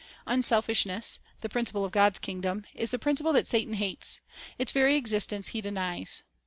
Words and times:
4 0.25 0.33
Unselfishness, 0.33 1.19
the 1.41 1.47
principle 1.49 1.85
of 1.85 1.91
God's 1.91 2.17
kingdom, 2.17 2.65
is 2.73 2.89
the 2.89 2.97
principle 2.97 3.33
that 3.33 3.45
Satan 3.45 3.75
hates; 3.75 4.19
its 4.57 4.71
very 4.71 4.95
existence 4.95 5.49
he 5.49 5.61
denies. 5.61 6.23